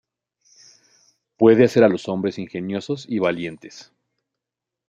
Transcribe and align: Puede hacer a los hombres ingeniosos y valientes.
Puede 1.37 1.63
hacer 1.65 1.83
a 1.83 1.87
los 1.87 2.09
hombres 2.09 2.39
ingeniosos 2.39 3.05
y 3.07 3.19
valientes. 3.19 3.91